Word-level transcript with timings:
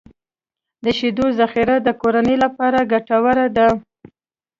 د 0.83 0.85
شیدو 0.97 1.25
ذخیره 1.39 1.75
د 1.81 1.87
کورنیو 2.01 2.41
لپاره 2.45 2.87
ګټوره 2.91 3.45
ده. 3.57 3.67